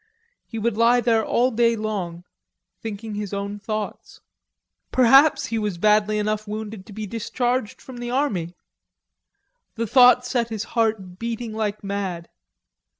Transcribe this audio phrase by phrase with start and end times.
[0.47, 2.23] He would lie there all day long,
[2.81, 4.19] thinking his own thoughts.
[4.91, 8.55] Perhaps he was badly enough wounded to be discharged from the army.
[9.75, 12.29] The thought set his heart beating like mad.